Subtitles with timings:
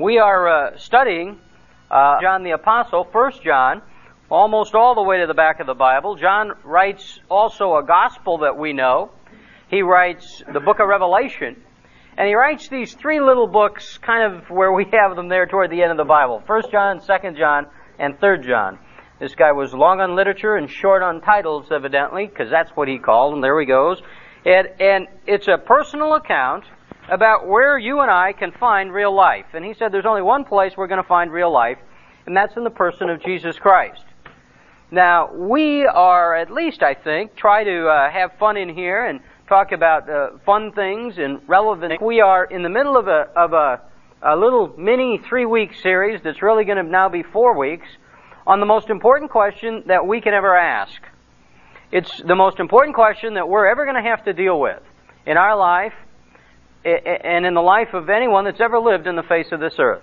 [0.00, 1.38] We are uh, studying
[1.90, 3.82] uh, John the Apostle, First John,
[4.30, 6.16] almost all the way to the back of the Bible.
[6.16, 9.10] John writes also a gospel that we know.
[9.68, 11.62] He writes the book of Revelation.
[12.16, 15.70] And he writes these three little books kind of where we have them there toward
[15.70, 16.42] the end of the Bible.
[16.46, 17.66] First John, Second John,
[17.98, 18.78] and Third John.
[19.18, 22.96] This guy was long on literature and short on titles, evidently, because that's what he
[22.96, 24.00] called, and there he goes.
[24.46, 26.64] And, and it's a personal account
[27.08, 29.46] about where you and I can find real life.
[29.54, 31.78] And he said there's only one place we're going to find real life,
[32.26, 34.04] and that's in the person of Jesus Christ.
[34.90, 39.20] Now, we are, at least I think, try to uh, have fun in here and
[39.48, 42.02] talk about uh, fun things and relevant.
[42.02, 43.80] We are in the middle of a, of a,
[44.22, 47.86] a little mini three week series that's really going to now be four weeks
[48.46, 51.00] on the most important question that we can ever ask.
[51.92, 54.82] It's the most important question that we're ever going to have to deal with
[55.26, 55.94] in our life
[56.84, 60.02] and in the life of anyone that's ever lived in the face of this earth.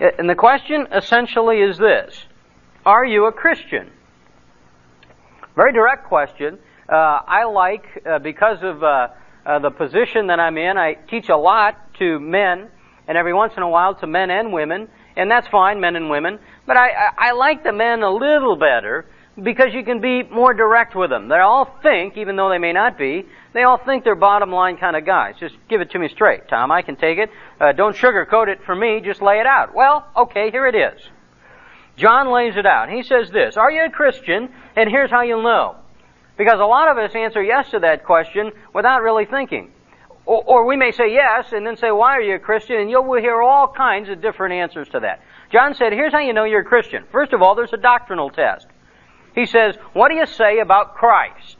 [0.00, 2.24] And the question essentially is this
[2.84, 3.90] Are you a Christian?
[5.56, 6.58] Very direct question.
[6.88, 9.08] Uh, I like, uh, because of uh,
[9.46, 12.68] uh the position that I'm in, I teach a lot to men,
[13.06, 16.10] and every once in a while to men and women, and that's fine, men and
[16.10, 16.38] women.
[16.66, 19.06] But I, I like the men a little better
[19.42, 21.28] because you can be more direct with them.
[21.28, 24.76] They all think, even though they may not be, they all think they're bottom line
[24.76, 25.34] kind of guys.
[25.40, 26.70] Just give it to me straight, Tom.
[26.70, 27.30] I can take it.
[27.60, 29.00] Uh, don't sugarcoat it for me.
[29.00, 29.74] Just lay it out.
[29.74, 31.00] Well, okay, here it is.
[31.96, 32.90] John lays it out.
[32.90, 34.48] He says this, Are you a Christian?
[34.76, 35.76] And here's how you'll know.
[36.36, 39.70] Because a lot of us answer yes to that question without really thinking.
[40.26, 42.76] Or, or we may say yes and then say, Why are you a Christian?
[42.76, 45.20] And you'll hear all kinds of different answers to that.
[45.52, 47.04] John said, Here's how you know you're a Christian.
[47.12, 48.66] First of all, there's a doctrinal test.
[49.34, 51.56] He says, What do you say about Christ?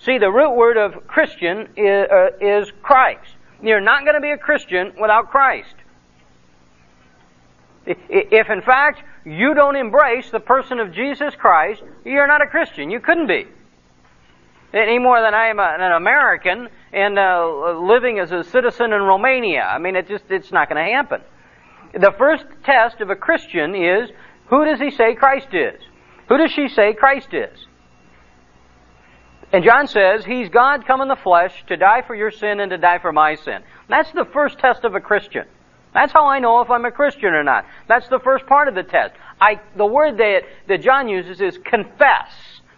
[0.00, 3.30] See, the root word of Christian is, uh, is Christ.
[3.62, 5.74] You're not going to be a Christian without Christ.
[7.86, 12.90] If in fact you don't embrace the person of Jesus Christ, you're not a Christian.
[12.90, 13.46] You couldn't be.
[14.74, 19.62] Any more than I am an American and uh, living as a citizen in Romania.
[19.62, 21.22] I mean, it just, it's not going to happen.
[21.94, 24.10] The first test of a Christian is,
[24.48, 25.80] who does he say Christ is?
[26.28, 27.66] Who does she say Christ is?
[29.52, 32.70] And John says, He's God come in the flesh to die for your sin and
[32.70, 33.62] to die for my sin.
[33.88, 35.46] That's the first test of a Christian.
[35.94, 37.64] That's how I know if I'm a Christian or not.
[37.88, 39.14] That's the first part of the test.
[39.40, 42.30] I, the word that, that John uses is confess.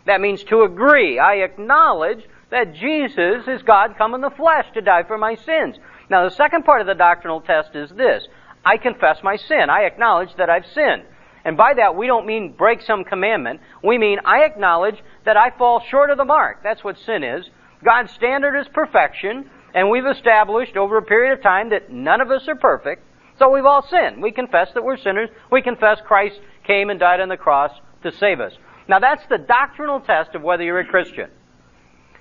[0.07, 1.19] That means to agree.
[1.19, 5.77] I acknowledge that Jesus is God come in the flesh to die for my sins.
[6.09, 8.27] Now the second part of the doctrinal test is this.
[8.65, 9.71] I confess my sin.
[9.71, 11.03] I acknowledge that I've sinned.
[11.45, 13.61] And by that, we don't mean break some commandment.
[13.83, 16.63] We mean I acknowledge that I fall short of the mark.
[16.63, 17.49] That's what sin is.
[17.85, 22.31] God's standard is perfection, and we've established over a period of time that none of
[22.31, 23.03] us are perfect.
[23.39, 24.23] So we've all sinned.
[24.23, 25.31] We confess that we're sinners.
[25.51, 27.73] We confess Christ came and died on the cross
[28.03, 28.53] to save us.
[28.87, 31.31] Now that's the doctrinal test of whether you're a Christian.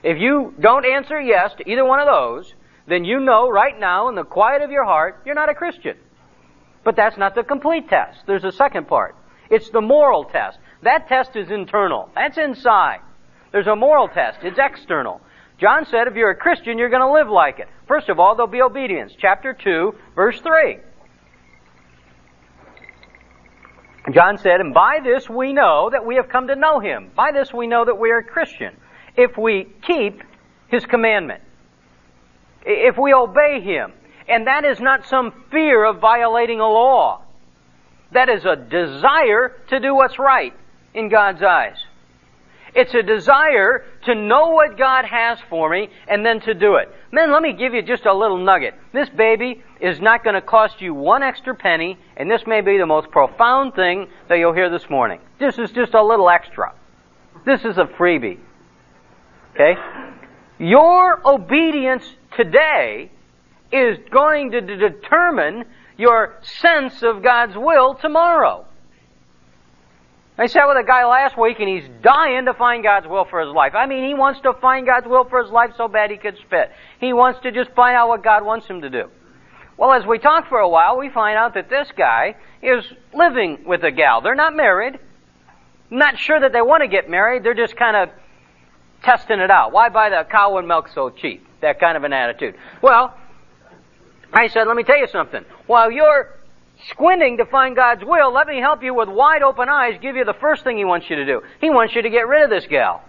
[0.02, 2.54] If you don't answer yes to either one of those,
[2.88, 5.98] then you know right now in the quiet of your heart you're not a Christian.
[6.84, 8.20] But that's not the complete test.
[8.26, 9.16] There's a second part.
[9.50, 10.60] It's the moral test.
[10.84, 12.10] That test is internal.
[12.16, 13.00] That's inside.
[13.52, 14.40] There's a moral test.
[14.44, 15.22] It's external.
[15.60, 17.68] John said if you're a Christian, you're going to live like it.
[17.88, 19.14] First of all, there'll be obedience.
[19.20, 20.78] Chapter 2, verse 3.
[24.14, 27.12] John said, And by this we know that we have come to know him.
[27.16, 28.76] By this we know that we are a Christian.
[29.18, 30.24] If we keep
[30.70, 31.44] his commandment.
[32.66, 33.92] If we obey him.
[34.30, 37.22] And that is not some fear of violating a law.
[38.12, 40.54] That is a desire to do what's right
[40.94, 41.78] in God's eyes.
[42.76, 46.90] It's a desire to know what God has for me and then to do it.
[47.12, 48.76] Men, let me give you just a little nugget.
[48.94, 52.78] This baby is not going to cost you one extra penny, and this may be
[52.78, 55.20] the most profound thing that you'll hear this morning.
[55.40, 56.74] This is just a little extra.
[57.46, 58.38] This is a freebie.
[59.56, 59.74] Okay?
[60.60, 62.06] Your obedience
[62.38, 63.10] today
[63.72, 65.66] is going to determine
[65.98, 68.66] your sense of God's will tomorrow.
[70.38, 73.42] I sat with a guy last week and he's dying to find God's will for
[73.42, 73.76] his life.
[73.76, 76.38] I mean, he wants to find God's will for his life so bad he could
[76.38, 76.72] spit.
[77.02, 79.10] He wants to just find out what God wants him to do.
[79.76, 83.66] Well, as we talk for a while, we find out that this guy is living
[83.66, 84.22] with a gal.
[84.22, 85.00] They're not married.
[85.90, 87.44] Not sure that they want to get married.
[87.44, 88.10] They're just kind of
[89.04, 89.74] testing it out.
[89.74, 91.46] Why buy the cow and milk so cheap?
[91.60, 92.56] That kind of an attitude.
[92.82, 93.14] Well,
[94.34, 95.44] I said, let me tell you something.
[95.66, 96.36] While you're
[96.90, 100.26] squinting to find God's will, let me help you with wide open eyes, give you
[100.26, 101.42] the first thing He wants you to do.
[101.60, 103.04] He wants you to get rid of this gal.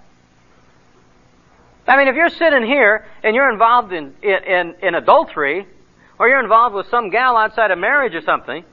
[1.87, 5.67] I mean, if you're sitting here and you're involved in, in, in adultery,
[6.19, 8.65] or you're involved with some gal outside of marriage or something,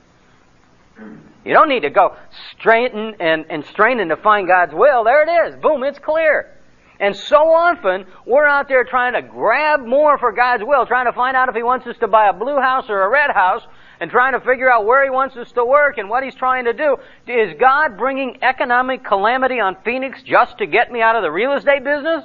[1.45, 2.15] you don't need to go
[2.51, 5.03] straighten and, and straining to find God's will.
[5.05, 5.61] There it is.
[5.61, 6.56] Boom, it's clear.
[6.99, 11.13] And so often, we're out there trying to grab more for God's will, trying to
[11.13, 13.61] find out if He wants us to buy a blue house or a red house,
[13.99, 16.65] and trying to figure out where He wants us to work and what He's trying
[16.65, 16.97] to do.
[17.27, 21.53] Is God bringing economic calamity on Phoenix just to get me out of the real
[21.53, 22.23] estate business?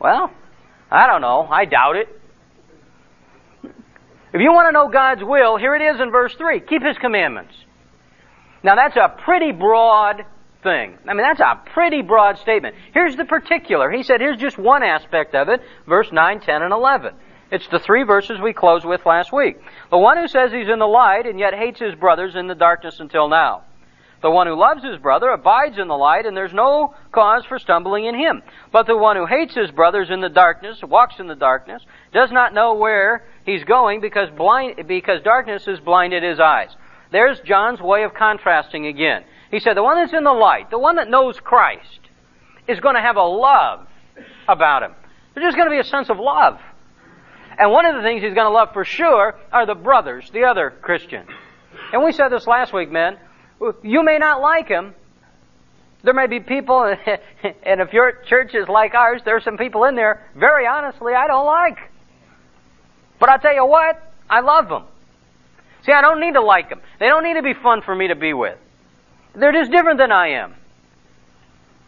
[0.00, 0.30] Well,
[0.90, 1.48] I don't know.
[1.50, 2.08] I doubt it.
[4.32, 6.60] If you want to know God's will, here it is in verse 3.
[6.60, 7.54] Keep His commandments.
[8.62, 10.24] Now that's a pretty broad
[10.62, 10.98] thing.
[11.06, 12.74] I mean, that's a pretty broad statement.
[12.92, 13.90] Here's the particular.
[13.90, 17.14] He said, here's just one aspect of it, verse 9, 10, and 11.
[17.50, 19.56] It's the three verses we closed with last week.
[19.90, 22.54] The one who says he's in the light and yet hates his brothers in the
[22.54, 23.64] darkness until now.
[24.22, 27.58] The one who loves his brother abides in the light, and there's no cause for
[27.58, 28.42] stumbling in him.
[28.70, 32.30] But the one who hates his brothers in the darkness, walks in the darkness, does
[32.30, 36.68] not know where he's going because blind, because darkness has blinded his eyes.
[37.10, 39.24] There's John's way of contrasting again.
[39.50, 42.00] He said, the one that's in the light, the one that knows Christ,
[42.68, 43.86] is going to have a love
[44.48, 44.92] about him.
[45.34, 46.58] There's just going to be a sense of love.
[47.58, 50.44] And one of the things he's going to love for sure are the brothers, the
[50.44, 51.28] other Christians.
[51.92, 53.18] And we said this last week, men.
[53.82, 54.94] You may not like him.
[56.02, 56.84] There may be people,
[57.62, 61.26] and if your church is like ours, there's some people in there, very honestly, I
[61.26, 61.76] don't like.
[63.18, 64.00] But I tell you what,
[64.30, 64.84] I love them.
[65.84, 66.80] See, I don't need to like them.
[66.98, 68.56] They don't need to be fun for me to be with.
[69.34, 70.54] They're just different than I am.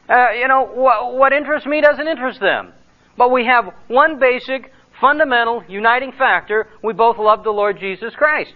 [0.09, 2.73] Uh, you know, wh- what interests me doesn't interest them.
[3.17, 6.69] But we have one basic, fundamental, uniting factor.
[6.83, 8.53] We both love the Lord Jesus Christ.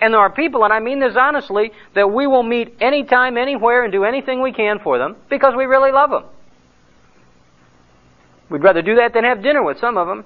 [0.00, 3.82] And there are people, and I mean this honestly, that we will meet anytime, anywhere,
[3.82, 6.24] and do anything we can for them because we really love them.
[8.50, 10.24] We'd rather do that than have dinner with some of them.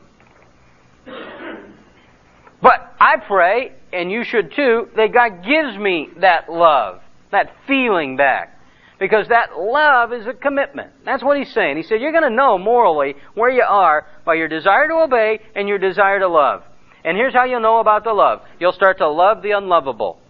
[2.60, 7.01] But I pray, and you should too, that God gives me that love
[7.32, 8.60] that feeling back.
[9.00, 10.92] Because that love is a commitment.
[11.04, 11.76] That's what he's saying.
[11.76, 15.40] He said, you're going to know morally where you are by your desire to obey
[15.56, 16.62] and your desire to love.
[17.04, 18.42] And here's how you'll know about the love.
[18.60, 20.20] You'll start to love the unlovable.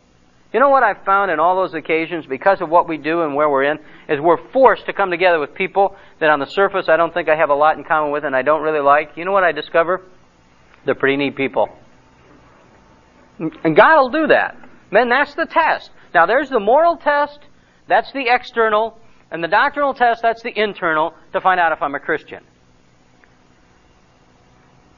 [0.54, 3.34] You know what I've found in all those occasions, because of what we do and
[3.34, 3.78] where we're in,
[4.08, 7.28] is we're forced to come together with people that on the surface I don't think
[7.28, 9.16] I have a lot in common with and I don't really like.
[9.16, 10.02] You know what I discover?
[10.84, 11.68] They're pretty neat people.
[13.38, 14.56] And God will do that.
[14.90, 15.90] Man, that's the test.
[16.14, 17.40] Now there's the moral test,
[17.88, 18.98] that's the external,
[19.30, 22.44] and the doctrinal test, that's the internal, to find out if I'm a Christian.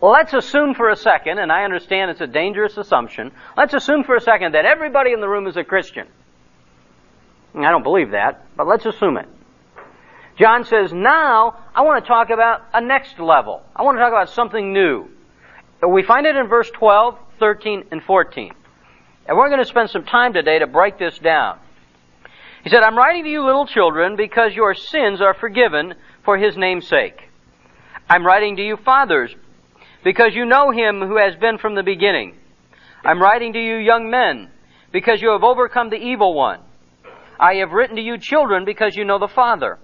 [0.01, 4.17] Let's assume for a second, and I understand it's a dangerous assumption, let's assume for
[4.17, 6.07] a second that everybody in the room is a Christian.
[7.55, 9.29] I don't believe that, but let's assume it.
[10.37, 13.63] John says, now I want to talk about a next level.
[13.75, 15.09] I want to talk about something new.
[15.89, 18.53] We find it in verse 12, 13, and 14.
[19.27, 21.59] And we're going to spend some time today to break this down.
[22.63, 25.95] He said, I'm writing to you little children because your sins are forgiven
[26.25, 27.21] for his name's sake.
[28.09, 29.35] I'm writing to you fathers
[30.03, 32.37] because you know him who has been from the beginning.
[33.05, 34.51] I'm writing to you young men
[34.93, 36.61] because you have overcome the evil one.
[37.39, 39.79] I have written to you children because you know the Father.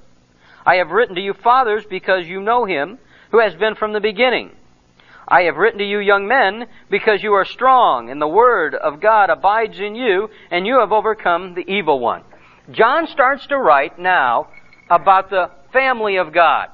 [0.64, 2.98] I have written to you fathers because you know him
[3.31, 4.52] who has been from the beginning.
[5.27, 9.00] I have written to you young men because you are strong and the word of
[9.00, 12.23] God abides in you and you have overcome the evil one.
[12.71, 14.49] John starts to write now
[14.89, 16.69] about the family of God.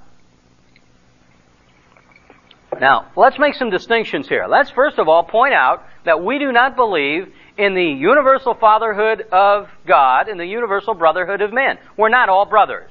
[2.80, 4.46] Now, let's make some distinctions here.
[4.48, 9.22] Let's first of all point out that we do not believe in the universal fatherhood
[9.32, 11.78] of God and the universal brotherhood of men.
[11.96, 12.90] We're not all brothers.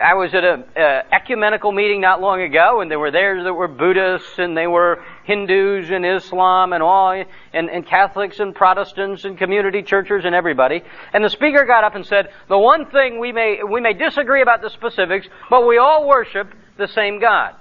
[0.00, 0.64] I was at an
[1.12, 5.04] ecumenical meeting not long ago, and there were there that were Buddhists, and they were
[5.24, 10.82] Hindus and Islam, and all, and, and Catholics and Protestants and community churches and everybody.
[11.12, 14.40] And the speaker got up and said, "The one thing we may we may disagree
[14.40, 17.54] about the specifics, but we all worship the same God."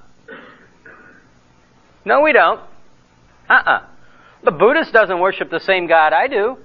[2.06, 2.62] No, we don't.
[3.50, 3.82] Uh-uh.
[4.44, 6.58] The Buddhist doesn't worship the same God I do.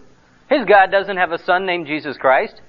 [0.48, 2.60] His God doesn't have a son named Jesus Christ.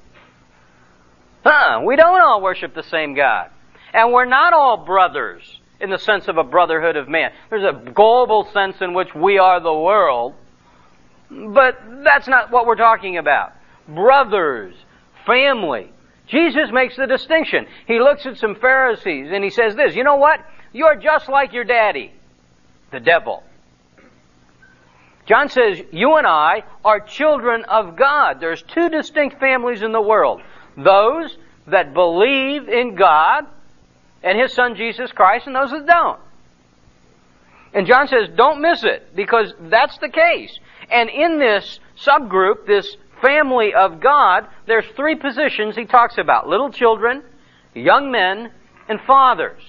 [1.44, 3.50] Huh, we don't all worship the same God.
[3.94, 7.32] And we're not all brothers in the sense of a brotherhood of man.
[7.50, 10.36] There's a global sense in which we are the world,
[11.30, 13.54] but that's not what we're talking about.
[13.88, 14.76] Brothers,
[15.26, 15.92] family.
[16.28, 17.66] Jesus makes the distinction.
[17.88, 20.40] He looks at some Pharisees and he says this, you know what?
[20.74, 22.12] You're just like your daddy,
[22.92, 23.44] the devil.
[25.26, 28.40] John says, you and I are children of God.
[28.40, 30.42] There's two distinct families in the world
[30.84, 33.46] those that believe in God
[34.24, 36.20] and His Son Jesus Christ and those that don't.
[37.74, 40.58] And John says, don't miss it, because that's the case.
[40.90, 46.48] And in this subgroup, this family of God, there's three positions he talks about.
[46.48, 47.22] Little children,
[47.76, 48.52] young men,
[48.88, 49.62] and fathers.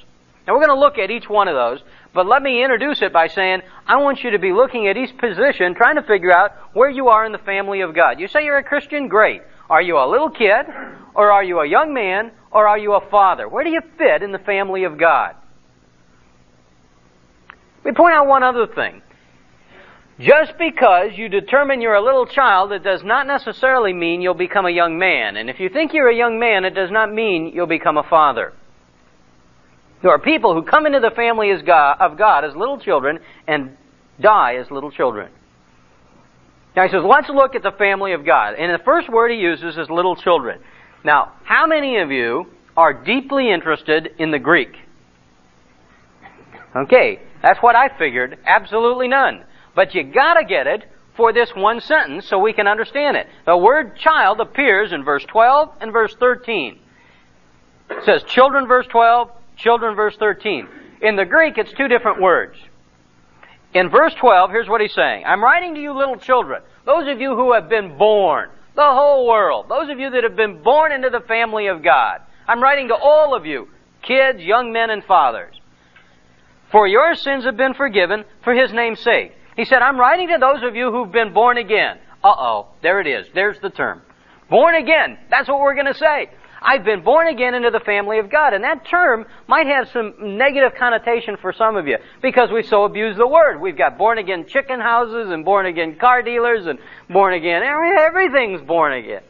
[0.46, 1.80] Now we're going to look at each one of those,
[2.14, 5.16] but let me introduce it by saying, I want you to be looking at each
[5.18, 8.18] position, trying to figure out where you are in the family of God.
[8.18, 9.08] You say you're a Christian?
[9.08, 9.42] Great.
[9.70, 10.66] Are you a little kid?
[11.14, 12.32] Or are you a young man?
[12.50, 13.48] Or are you a father?
[13.48, 15.36] Where do you fit in the family of God?
[17.84, 19.00] We point out one other thing.
[20.18, 24.66] Just because you determine you're a little child, it does not necessarily mean you'll become
[24.66, 25.36] a young man.
[25.36, 28.02] And if you think you're a young man, it does not mean you'll become a
[28.02, 28.52] father.
[30.02, 33.76] There are people who come into the family of God as little children and
[34.20, 35.30] die as little children.
[36.76, 38.54] Now he says, let's look at the family of God.
[38.54, 40.60] And the first word he uses is little children.
[41.04, 42.46] Now, how many of you
[42.76, 44.76] are deeply interested in the Greek?
[46.76, 48.38] Okay, that's what I figured.
[48.46, 49.44] Absolutely none.
[49.74, 50.84] But you gotta get it
[51.16, 53.26] for this one sentence so we can understand it.
[53.44, 56.78] The word child appears in verse 12 and verse 13.
[57.90, 60.68] It says children verse 12, children verse 13.
[61.02, 62.56] In the Greek, it's two different words.
[63.72, 65.24] In verse 12, here's what he's saying.
[65.26, 69.28] I'm writing to you little children, those of you who have been born, the whole
[69.28, 72.20] world, those of you that have been born into the family of God.
[72.48, 73.68] I'm writing to all of you,
[74.02, 75.54] kids, young men, and fathers.
[76.72, 79.32] For your sins have been forgiven for his name's sake.
[79.56, 81.98] He said, I'm writing to those of you who've been born again.
[82.24, 83.26] Uh-oh, there it is.
[83.34, 84.02] There's the term.
[84.48, 85.18] Born again.
[85.30, 86.30] That's what we're going to say.
[86.62, 88.52] I've been born again into the family of God.
[88.52, 92.84] And that term might have some negative connotation for some of you because we so
[92.84, 93.60] abuse the word.
[93.60, 97.62] We've got born again chicken houses and born again car dealers and born again.
[97.62, 99.22] Everything's born again.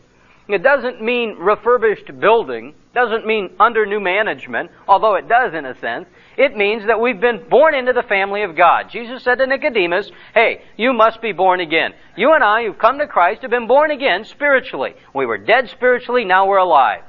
[0.49, 5.79] It doesn't mean refurbished building, doesn't mean under new management, although it does in a
[5.79, 6.07] sense.
[6.37, 8.91] It means that we've been born into the family of God.
[8.91, 11.93] Jesus said to Nicodemus, hey, you must be born again.
[12.17, 14.95] You and I who've come to Christ have been born again spiritually.
[15.15, 17.03] We were dead spiritually, now we're alive.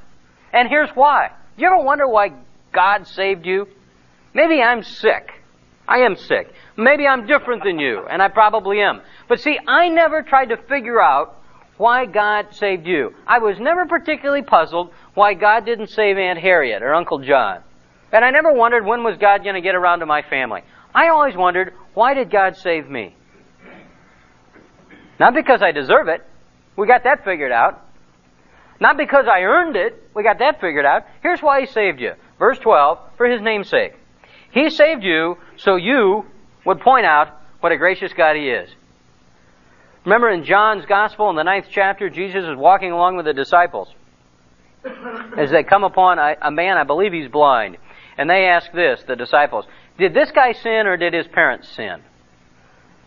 [0.54, 1.32] And here's why.
[1.58, 2.34] You ever wonder why
[2.74, 3.68] God saved you?
[4.34, 5.32] Maybe I'm sick.
[5.88, 6.54] I am sick.
[6.78, 9.02] Maybe I'm different than you, and I probably am.
[9.28, 11.38] But see, I never tried to figure out
[11.78, 13.14] why God saved you.
[13.28, 17.62] I was never particularly puzzled why God didn't save Aunt Harriet or Uncle John.
[18.12, 20.62] And I never wondered when was God going to get around to my family.
[20.94, 23.16] I always wondered, why did God save me?
[25.20, 26.26] Not because I deserve it.
[26.76, 27.86] We got that figured out.
[28.82, 30.10] Not because I earned it.
[30.16, 31.04] We got that figured out.
[31.22, 32.14] Here's why He saved you.
[32.40, 33.94] Verse 12, for His name's sake.
[34.52, 36.26] He saved you so you
[36.66, 38.70] would point out what a gracious God He is.
[40.04, 43.88] Remember in John's Gospel in the ninth chapter, Jesus is walking along with the disciples.
[45.38, 47.78] As they come upon a, a man, I believe he's blind.
[48.18, 49.66] And they ask this, the disciples,
[50.00, 52.02] did this guy sin or did his parents sin?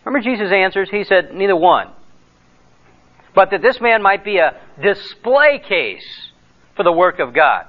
[0.05, 0.89] Remember Jesus' answers?
[0.89, 1.89] He said, neither one.
[3.35, 6.05] But that this man might be a display case
[6.75, 7.65] for the work of God.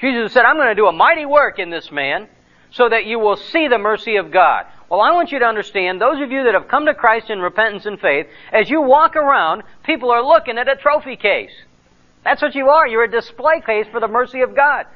[0.00, 2.28] Jesus said, I'm going to do a mighty work in this man
[2.70, 4.66] so that you will see the mercy of God.
[4.90, 7.40] Well, I want you to understand, those of you that have come to Christ in
[7.40, 11.52] repentance and faith, as you walk around, people are looking at a trophy case.
[12.24, 12.86] That's what you are.
[12.86, 14.86] You're a display case for the mercy of God.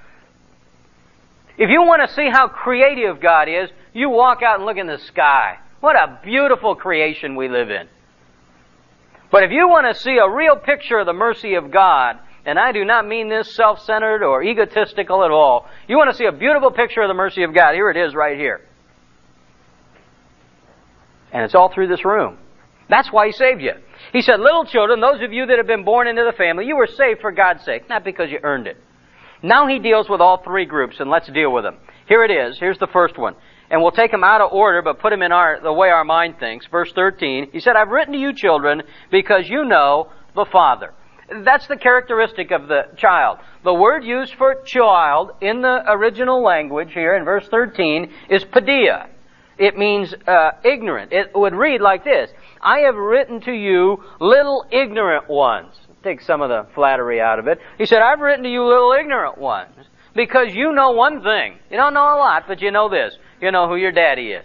[1.56, 4.86] If you want to see how creative God is, you walk out and look in
[4.86, 5.58] the sky.
[5.80, 7.88] What a beautiful creation we live in.
[9.30, 12.58] But if you want to see a real picture of the mercy of God, and
[12.58, 16.32] I do not mean this self-centered or egotistical at all, you want to see a
[16.32, 18.62] beautiful picture of the mercy of God, here it is right here.
[21.30, 22.38] And it's all through this room.
[22.88, 23.72] That's why He saved you.
[24.12, 26.76] He said, little children, those of you that have been born into the family, you
[26.76, 28.78] were saved for God's sake, not because you earned it.
[29.42, 31.76] Now he deals with all three groups, and let's deal with them.
[32.08, 32.58] Here it is.
[32.58, 33.34] Here's the first one.
[33.70, 36.04] And we'll take them out of order, but put them in our, the way our
[36.04, 36.66] mind thinks.
[36.66, 37.50] Verse 13.
[37.52, 40.94] He said, I've written to you children because you know the Father.
[41.44, 43.38] That's the characteristic of the child.
[43.62, 49.08] The word used for child in the original language here in verse 13 is paidia.
[49.58, 51.12] It means uh, ignorant.
[51.12, 52.30] It would read like this.
[52.62, 57.46] I have written to you little ignorant ones take some of the flattery out of
[57.48, 57.58] it.
[57.76, 59.74] He said, I've written to you little ignorant ones
[60.14, 61.58] because you know one thing.
[61.70, 63.16] You don't know a lot, but you know this.
[63.40, 64.44] You know who your daddy is.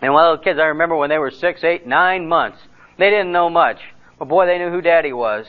[0.00, 2.58] And one of the kids, I remember when they were six, eight, nine months,
[2.98, 3.78] they didn't know much.
[4.18, 5.46] But boy, they knew who daddy was.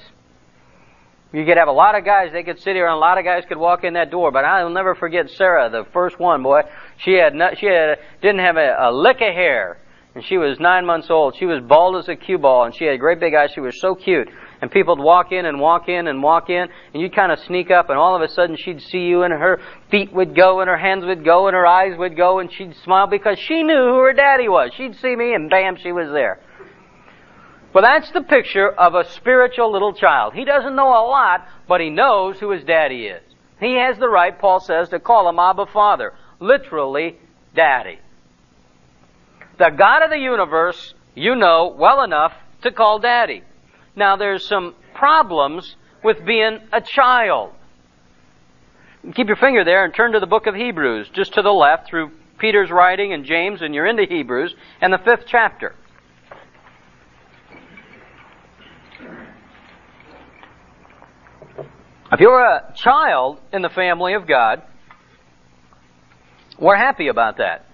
[1.33, 3.25] You could have a lot of guys, they could sit here and a lot of
[3.25, 6.61] guys could walk in that door, but I'll never forget Sarah, the first one, boy.
[6.97, 9.79] She had, not, she had, didn't have a, a lick of hair
[10.15, 11.35] and she was nine months old.
[11.37, 13.51] She was bald as a cue ball, and she had great big eyes.
[13.53, 14.29] She was so cute.
[14.61, 17.71] And people'd walk in and walk in and walk in, and you'd kind of sneak
[17.71, 19.59] up, and all of a sudden she'd see you, and her
[19.91, 22.75] feet would go, and her hands would go, and her eyes would go, and she'd
[22.83, 24.71] smile because she knew who her daddy was.
[24.75, 26.39] She'd see me, and bam, she was there.
[27.73, 30.33] Well, that's the picture of a spiritual little child.
[30.33, 33.21] He doesn't know a lot, but he knows who his daddy is.
[33.59, 36.13] He has the right, Paul says, to call him Abba Father.
[36.39, 37.17] Literally,
[37.53, 37.99] daddy.
[39.57, 43.43] The God of the universe, you know well enough to call daddy.
[43.95, 47.51] Now there's some problems with being a child.
[49.13, 51.87] Keep your finger there and turn to the book of Hebrews, just to the left
[51.87, 55.75] through Peter's writing and James, and you're into Hebrews, and the fifth chapter.
[62.11, 64.61] If you're a child in the family of God,
[66.59, 67.65] we're happy about that.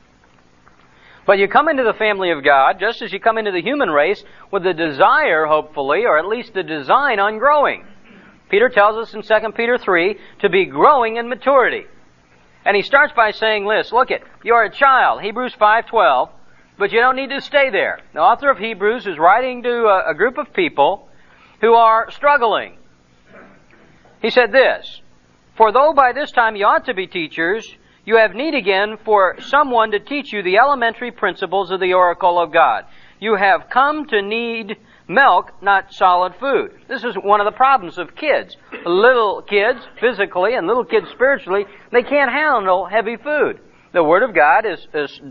[1.26, 3.90] But you come into the family of God, just as you come into the human
[3.90, 7.86] race, with the desire, hopefully, or at least the design on growing.
[8.50, 11.86] Peter tells us in 2 Peter 3 to be growing in maturity.
[12.66, 16.30] And he starts by saying this, look it, you're a child, Hebrews 5.12,
[16.78, 18.00] but you don't need to stay there.
[18.14, 21.08] The author of Hebrews is writing to a, a group of people
[21.62, 22.78] who are struggling.
[24.22, 25.02] He said this,
[25.56, 27.68] For though by this time you ought to be teachers,
[28.06, 32.40] you have need again for someone to teach you the elementary principles of the oracle
[32.40, 32.86] of God.
[33.20, 34.78] You have come to need
[35.08, 36.72] milk, not solid food.
[36.88, 38.58] This is one of the problems of kids.
[38.86, 43.60] Little kids, physically, and little kids spiritually, they can't handle heavy food.
[43.94, 45.22] The Word of God is, is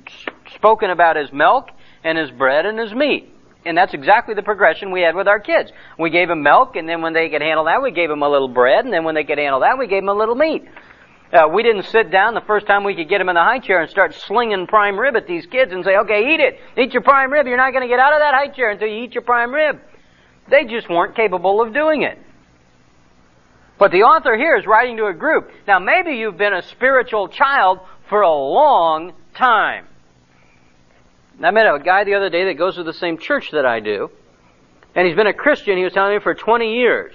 [0.54, 1.70] spoken about as milk
[2.04, 3.34] and as bread and as meat.
[3.64, 5.70] And that's exactly the progression we had with our kids.
[5.98, 8.28] We gave them milk, and then when they could handle that, we gave them a
[8.28, 10.64] little bread, and then when they could handle that, we gave them a little meat.
[11.32, 13.60] Uh, we didn't sit down the first time we could get them in the high
[13.60, 16.58] chair and start slinging prime rib at these kids and say, okay, eat it.
[16.76, 17.46] Eat your prime rib.
[17.46, 19.54] You're not going to get out of that high chair until you eat your prime
[19.54, 19.80] rib.
[20.50, 22.18] They just weren't capable of doing it.
[23.78, 25.50] But the author here is writing to a group.
[25.68, 29.86] Now maybe you've been a spiritual child for a long time.
[31.42, 33.80] I met a guy the other day that goes to the same church that I
[33.80, 34.10] do,
[34.94, 37.14] and he's been a Christian, he was telling me, for 20 years.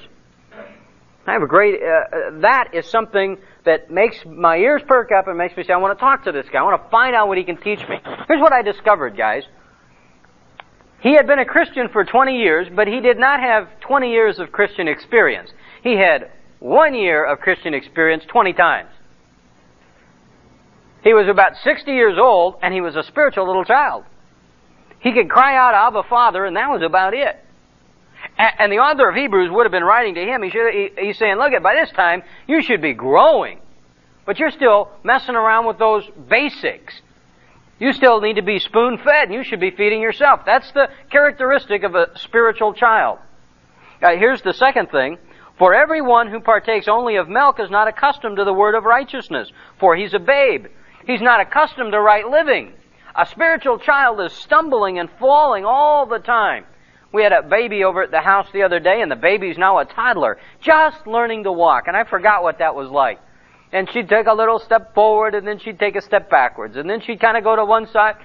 [1.27, 5.27] I have a great, uh, uh, that is something that makes my ears perk up
[5.27, 6.59] and makes me say, I want to talk to this guy.
[6.59, 7.97] I want to find out what he can teach me.
[8.27, 9.43] Here's what I discovered, guys.
[11.01, 14.39] He had been a Christian for 20 years, but he did not have 20 years
[14.39, 15.51] of Christian experience.
[15.83, 18.89] He had one year of Christian experience 20 times.
[21.03, 24.05] He was about 60 years old, and he was a spiritual little child.
[24.99, 27.35] He could cry out, Abba, Father, and that was about it.
[28.37, 30.43] And the author of Hebrews would have been writing to him.
[30.43, 33.59] He should, he, he's saying, look, at by this time, you should be growing.
[34.25, 37.01] But you're still messing around with those basics.
[37.79, 40.41] You still need to be spoon fed, and you should be feeding yourself.
[40.45, 43.19] That's the characteristic of a spiritual child.
[44.01, 45.17] Uh, here's the second thing.
[45.57, 49.49] For everyone who partakes only of milk is not accustomed to the word of righteousness,
[49.79, 50.67] for he's a babe.
[51.05, 52.73] He's not accustomed to right living.
[53.15, 56.65] A spiritual child is stumbling and falling all the time.
[57.15, 59.79] We had a baby over at the house the other day, and the baby's now
[59.79, 63.21] a toddler, just learning to walk, and I forgot what that was like.
[63.71, 66.89] And she'd take a little step forward, and then she'd take a step backwards, and
[66.89, 68.15] then she'd kind of go to one side.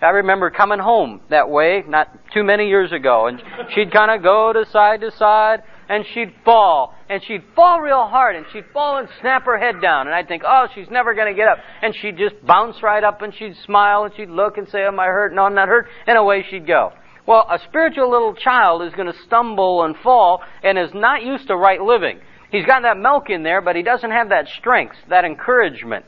[0.00, 3.42] I remember coming home that way, not too many years ago, and
[3.74, 8.06] she'd kind of go to side to side, and she'd fall, and she'd fall real
[8.06, 11.12] hard, and she'd fall and snap her head down, and I'd think, oh, she's never
[11.12, 14.58] to get up, and she'd just bounce right up, and she'd smile, and she'd look
[14.58, 15.34] and say, am I hurt?
[15.34, 16.92] No, I'm not hurt, and away she'd go.
[17.28, 21.48] Well, a spiritual little child is going to stumble and fall and is not used
[21.48, 22.20] to right living.
[22.50, 26.06] He's got that milk in there, but he doesn't have that strength, that encouragement,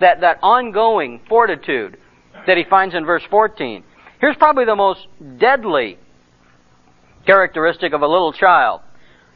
[0.00, 1.98] that, that ongoing fortitude
[2.46, 3.84] that he finds in verse 14.
[4.22, 5.98] Here's probably the most deadly
[7.26, 8.80] characteristic of a little child.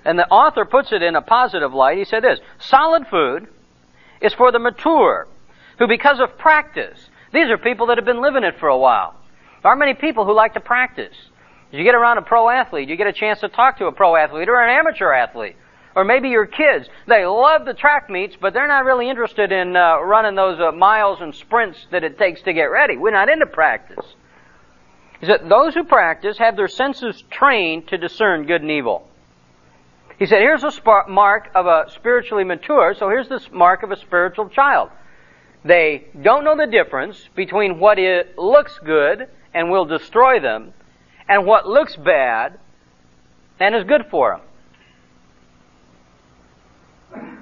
[0.06, 1.98] And the author puts it in a positive light.
[1.98, 3.48] He said this, solid food
[4.22, 5.28] is for the mature,
[5.78, 6.98] who because of practice,
[7.34, 9.17] these are people that have been living it for a while.
[9.62, 11.14] There aren't many people who like to practice.
[11.70, 14.16] You get around a pro athlete, you get a chance to talk to a pro
[14.16, 15.56] athlete or an amateur athlete.
[15.94, 16.88] Or maybe your kids.
[17.06, 20.70] They love the track meets, but they're not really interested in uh, running those uh,
[20.70, 22.96] miles and sprints that it takes to get ready.
[22.96, 24.04] We're not into practice.
[25.20, 29.08] He said, those who practice have their senses trained to discern good and evil.
[30.18, 33.90] He said, here's a sp- mark of a spiritually mature, so here's the mark of
[33.90, 34.90] a spiritual child.
[35.64, 40.72] They don't know the difference between what it looks good and will destroy them,
[41.28, 42.60] and what looks bad
[43.58, 44.40] and is good for
[47.12, 47.34] them.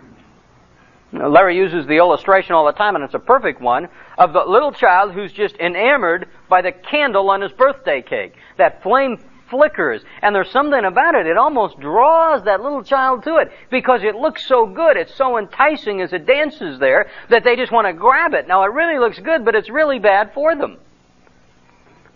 [1.12, 4.72] Larry uses the illustration all the time, and it's a perfect one, of the little
[4.72, 8.32] child who's just enamored by the candle on his birthday cake.
[8.56, 9.18] That flame
[9.50, 10.02] flickers.
[10.22, 11.26] And there's something about it.
[11.26, 14.96] It almost draws that little child to it because it looks so good.
[14.96, 18.48] It's so enticing as it dances there that they just want to grab it.
[18.48, 20.78] Now it really looks good, but it's really bad for them.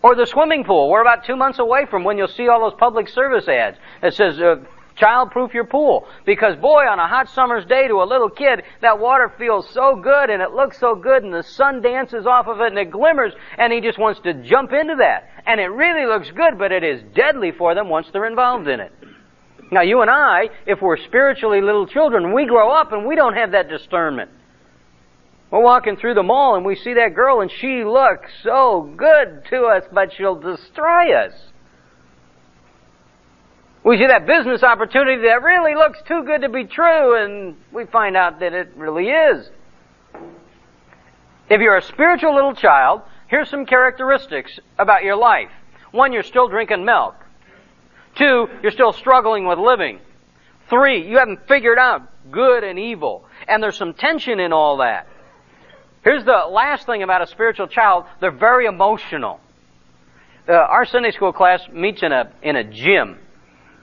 [0.03, 0.89] Or the swimming pool.
[0.89, 4.13] We're about two months away from when you'll see all those public service ads that
[4.13, 4.55] says, uh,
[4.95, 6.07] child-proof your pool.
[6.25, 9.95] Because boy, on a hot summer's day to a little kid, that water feels so
[9.95, 12.91] good and it looks so good and the sun dances off of it and it
[12.91, 15.29] glimmers and he just wants to jump into that.
[15.45, 18.79] And it really looks good, but it is deadly for them once they're involved in
[18.79, 18.91] it.
[19.71, 23.35] Now you and I, if we're spiritually little children, we grow up and we don't
[23.35, 24.29] have that discernment.
[25.51, 29.43] We're walking through the mall and we see that girl and she looks so good
[29.49, 31.33] to us, but she'll destroy us.
[33.83, 37.85] We see that business opportunity that really looks too good to be true and we
[37.85, 39.49] find out that it really is.
[41.49, 45.49] If you're a spiritual little child, here's some characteristics about your life.
[45.91, 47.15] One, you're still drinking milk.
[48.15, 49.99] Two, you're still struggling with living.
[50.69, 53.25] Three, you haven't figured out good and evil.
[53.49, 55.07] And there's some tension in all that.
[56.03, 58.05] Here's the last thing about a spiritual child.
[58.19, 59.39] They're very emotional.
[60.47, 63.19] Uh, our Sunday school class meets in a, in a gym.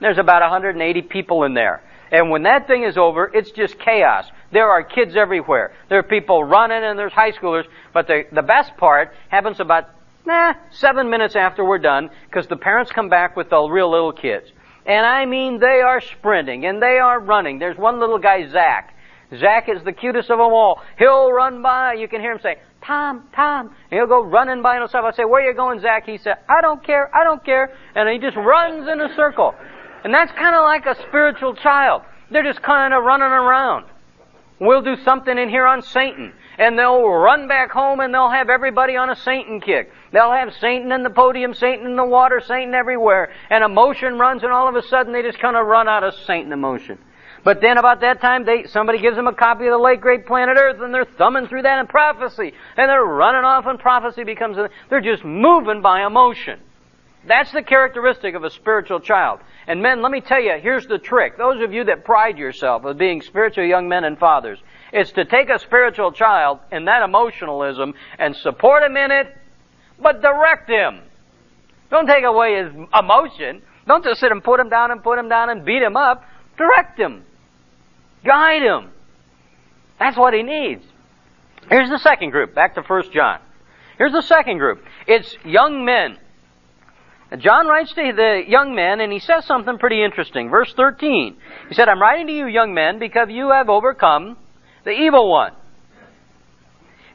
[0.01, 1.81] There's about 180 people in there.
[2.11, 4.29] And when that thing is over, it's just chaos.
[4.51, 5.73] There are kids everywhere.
[5.87, 7.65] There are people running and there's high schoolers.
[7.93, 9.89] But the, the best part happens about,
[10.25, 14.11] nah, seven minutes after we're done, because the parents come back with the real little
[14.11, 14.51] kids.
[14.85, 17.59] And I mean, they are sprinting and they are running.
[17.59, 18.95] There's one little guy, Zach.
[19.37, 20.81] Zach is the cutest of them all.
[20.97, 23.67] He'll run by, you can hear him say, Tom, Tom.
[23.91, 25.05] And he'll go running by himself.
[25.05, 26.05] I say, where are you going, Zach?
[26.05, 27.75] He said, I don't care, I don't care.
[27.95, 29.53] And he just runs in a circle.
[30.03, 32.01] And that's kind of like a spiritual child.
[32.31, 33.85] They're just kind of running around.
[34.59, 36.33] We'll do something in here on Satan.
[36.57, 39.91] And they'll run back home and they'll have everybody on a Satan kick.
[40.11, 43.31] They'll have Satan in the podium, Satan in the water, Satan everywhere.
[43.49, 46.13] And emotion runs and all of a sudden they just kind of run out of
[46.25, 46.97] Satan emotion.
[47.43, 50.25] But then about that time, they, somebody gives them a copy of the late great
[50.25, 52.53] planet Earth and they're thumbing through that in prophecy.
[52.77, 56.59] And they're running off and prophecy becomes, a, they're just moving by emotion.
[57.27, 59.39] That's the characteristic of a spiritual child.
[59.67, 61.37] And men, let me tell you, here's the trick.
[61.37, 64.59] Those of you that pride yourself of being spiritual young men and fathers,
[64.91, 69.37] it's to take a spiritual child in that emotionalism and support him in it,
[70.01, 71.01] but direct him.
[71.91, 73.61] Don't take away his emotion.
[73.85, 76.23] Don't just sit and put him down and put him down and beat him up.
[76.57, 77.23] Direct him.
[78.25, 78.91] Guide him.
[79.99, 80.83] That's what he needs.
[81.69, 82.55] Here's the second group.
[82.55, 83.39] Back to 1 John.
[83.97, 84.83] Here's the second group.
[85.07, 86.17] It's young men.
[87.37, 90.49] John writes to the young men and he says something pretty interesting.
[90.49, 91.37] Verse 13.
[91.67, 94.37] He said, I'm writing to you young men because you have overcome
[94.83, 95.53] the evil one.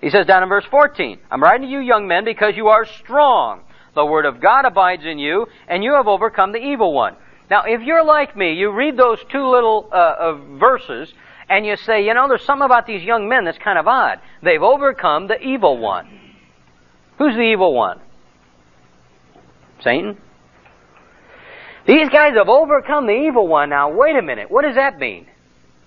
[0.01, 2.85] He says down in verse 14, I'm writing to you young men because you are
[2.85, 3.63] strong.
[3.95, 7.17] The word of God abides in you and you have overcome the evil one.
[7.51, 11.13] Now, if you're like me, you read those two little uh, uh, verses
[11.49, 14.21] and you say, you know, there's something about these young men that's kind of odd.
[14.43, 16.09] They've overcome the evil one.
[17.19, 18.01] Who's the evil one?
[19.83, 20.17] Satan?
[21.87, 23.69] These guys have overcome the evil one.
[23.69, 24.51] Now, wait a minute.
[24.51, 25.27] What does that mean?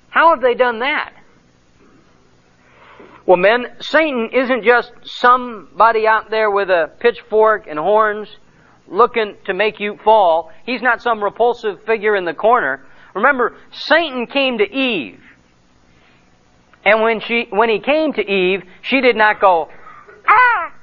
[0.10, 1.14] How have they done that?
[3.26, 8.30] Well, men, Satan isn't just somebody out there with a pitchfork and horns
[8.90, 10.52] looking to make you fall.
[10.66, 12.86] He's not some repulsive figure in the corner.
[13.14, 15.20] Remember, Satan came to Eve.
[16.86, 19.70] And when she, when he came to Eve, she did not go,
[20.28, 20.74] ah!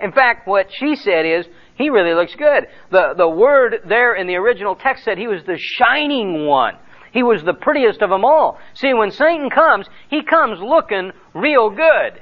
[0.00, 2.66] In fact, what she said is, he really looks good.
[2.90, 6.76] The, the word there in the original text said he was the shining one.
[7.12, 8.58] He was the prettiest of them all.
[8.74, 12.20] See, when Satan comes, he comes looking real good.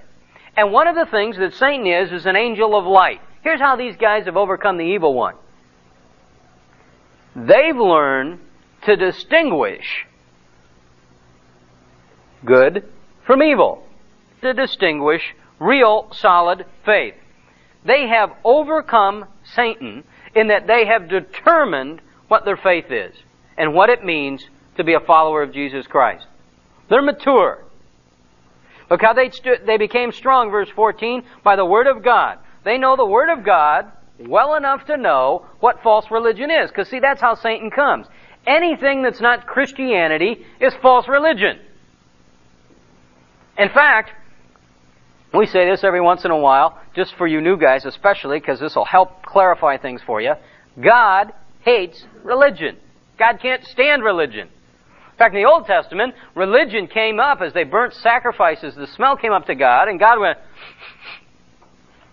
[0.57, 3.21] And one of the things that Satan is, is an angel of light.
[3.43, 5.35] Here's how these guys have overcome the evil one.
[7.35, 8.41] They've learned
[8.85, 10.07] to distinguish
[12.45, 12.89] good
[13.27, 13.85] from evil.
[14.43, 15.23] To distinguish
[15.59, 17.15] real solid faith.
[17.85, 23.15] They have overcome Satan in that they have determined what their faith is
[23.57, 24.45] and what it means
[24.77, 26.27] to be a follower of Jesus Christ.
[26.89, 27.65] They're mature.
[28.91, 32.39] Look how they, stu- they became strong, verse 14, by the Word of God.
[32.65, 36.71] They know the Word of God well enough to know what false religion is.
[36.71, 38.07] Because see, that's how Satan comes.
[38.47, 41.59] Anything that's not Christianity is false religion.
[43.59, 44.11] In fact,
[45.35, 48.61] we say this every once in a while, just for you new guys especially, because
[48.61, 50.35] this will help clarify things for you.
[50.83, 51.33] God
[51.65, 52.77] hates religion.
[53.19, 54.49] God can't stand religion.
[54.49, 58.75] In fact, in the Old Testament, religion came up as they burnt sacrifices.
[58.75, 60.39] The smell came up to God, and God went,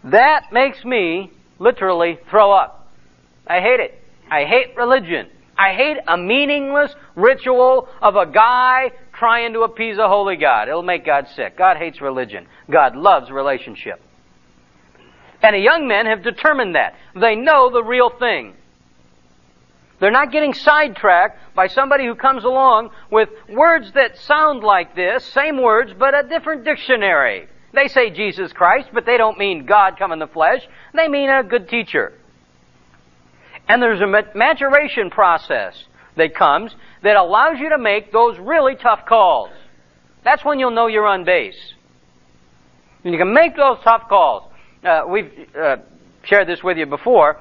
[0.03, 2.87] That makes me literally throw up.
[3.45, 4.01] I hate it.
[4.29, 5.27] I hate religion.
[5.57, 10.69] I hate a meaningless ritual of a guy trying to appease a holy God.
[10.69, 11.57] It'll make God sick.
[11.57, 12.47] God hates religion.
[12.71, 14.01] God loves relationship.
[15.41, 16.95] And the young men have determined that.
[17.19, 18.53] They know the real thing.
[19.99, 25.25] They're not getting sidetracked by somebody who comes along with words that sound like this,
[25.25, 27.49] same words, but a different dictionary.
[27.73, 30.61] They say Jesus Christ, but they don't mean God come in the flesh.
[30.93, 32.13] They mean a good teacher.
[33.67, 35.75] And there's a maturation process
[36.17, 39.51] that comes that allows you to make those really tough calls.
[40.23, 41.73] That's when you'll know you're on base.
[43.03, 44.51] And you can make those tough calls.
[44.83, 45.77] Uh, we've uh,
[46.23, 47.39] shared this with you before.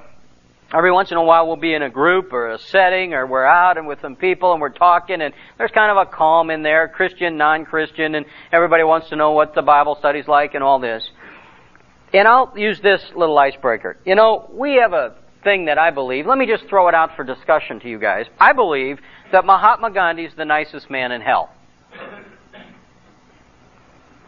[0.72, 3.46] Every once in a while we'll be in a group or a setting or we're
[3.46, 6.62] out and with some people and we're talking and there's kind of a calm in
[6.62, 10.78] there, Christian, non-Christian, and everybody wants to know what the Bible study's like and all
[10.78, 11.08] this.
[12.12, 13.96] And I'll use this little icebreaker.
[14.04, 16.26] You know, we have a thing that I believe.
[16.26, 18.26] Let me just throw it out for discussion to you guys.
[18.38, 18.98] I believe
[19.32, 21.50] that Mahatma Gandhi is the nicest man in hell.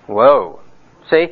[0.06, 0.60] Whoa.
[1.10, 1.28] See?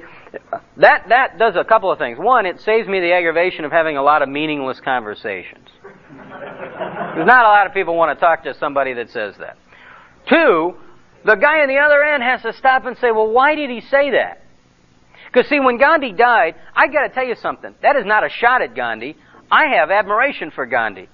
[0.79, 2.19] That, that does a couple of things.
[2.19, 5.69] One, it saves me the aggravation of having a lot of meaningless conversations.
[6.13, 9.57] There's not a lot of people want to talk to somebody that says that.
[10.29, 10.75] Two,
[11.25, 13.81] the guy on the other end has to stop and say, well, why did he
[13.81, 14.43] say that?
[15.27, 17.75] Because see, when Gandhi died, I gotta tell you something.
[17.83, 19.17] That is not a shot at Gandhi.
[19.51, 21.09] I have admiration for Gandhi.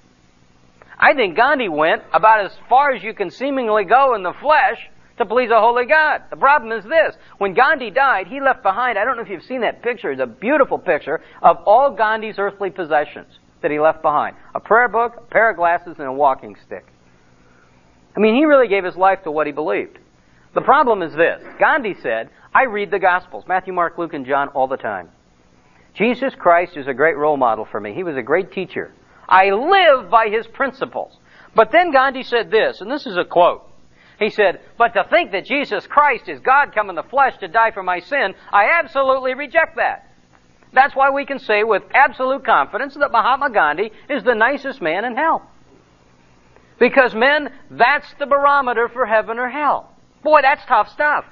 [0.97, 4.79] I think Gandhi went about as far as you can seemingly go in the flesh
[5.17, 6.23] to please a holy God.
[6.29, 7.15] The problem is this.
[7.37, 10.21] When Gandhi died, he left behind, I don't know if you've seen that picture, it's
[10.21, 14.35] a beautiful picture of all Gandhi's earthly possessions that he left behind.
[14.53, 16.85] A prayer book, a pair of glasses, and a walking stick.
[18.15, 19.99] I mean, he really gave his life to what he believed.
[20.53, 21.41] The problem is this.
[21.59, 25.09] Gandhi said, I read the Gospels, Matthew, Mark, Luke, and John all the time.
[25.93, 27.93] Jesus Christ is a great role model for me.
[27.93, 28.93] He was a great teacher.
[29.27, 31.17] I live by his principles.
[31.55, 33.63] But then Gandhi said this, and this is a quote.
[34.19, 37.47] He said, But to think that Jesus Christ is God come in the flesh to
[37.47, 40.11] die for my sin, I absolutely reject that.
[40.73, 45.05] That's why we can say with absolute confidence that Mahatma Gandhi is the nicest man
[45.05, 45.49] in hell.
[46.79, 49.91] Because men, that's the barometer for heaven or hell.
[50.23, 51.25] Boy, that's tough stuff.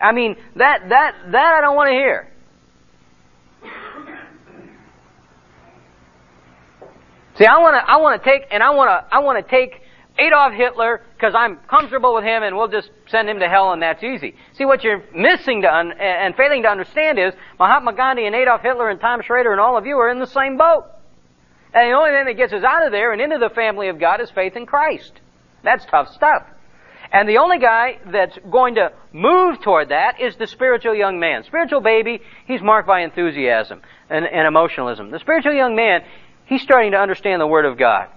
[0.00, 2.28] I mean, that, that, that I don't want to hear.
[7.36, 9.50] See, I want to, I want to take, and I want to, I want to
[9.50, 9.82] take
[10.18, 13.82] Adolf Hitler because I'm comfortable with him, and we'll just send him to hell, and
[13.82, 14.34] that's easy.
[14.54, 18.62] See, what you're missing to un- and failing to understand is Mahatma Gandhi and Adolf
[18.62, 20.84] Hitler and Tom Schrader and all of you are in the same boat.
[21.72, 23.98] And the only thing that gets us out of there and into the family of
[23.98, 25.12] God is faith in Christ.
[25.64, 26.44] That's tough stuff.
[27.12, 31.44] And the only guy that's going to move toward that is the spiritual young man.
[31.44, 35.10] Spiritual baby, he's marked by enthusiasm and, and emotionalism.
[35.10, 36.02] The spiritual young man,
[36.46, 38.08] He's starting to understand the Word of God.